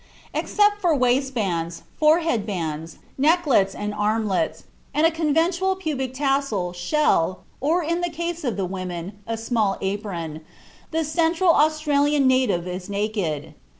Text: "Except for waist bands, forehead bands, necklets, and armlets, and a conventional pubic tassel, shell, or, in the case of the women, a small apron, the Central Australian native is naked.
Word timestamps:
"Except 0.33 0.81
for 0.81 0.95
waist 0.95 1.35
bands, 1.35 1.83
forehead 1.99 2.43
bands, 2.43 2.97
necklets, 3.19 3.75
and 3.75 3.93
armlets, 3.93 4.63
and 4.95 5.05
a 5.05 5.11
conventional 5.11 5.75
pubic 5.75 6.15
tassel, 6.15 6.73
shell, 6.73 7.43
or, 7.59 7.83
in 7.83 8.01
the 8.01 8.09
case 8.09 8.43
of 8.43 8.57
the 8.57 8.65
women, 8.65 9.19
a 9.27 9.37
small 9.37 9.77
apron, 9.79 10.41
the 10.89 11.03
Central 11.03 11.53
Australian 11.53 12.25
native 12.25 12.67
is 12.67 12.89
naked. 12.89 13.53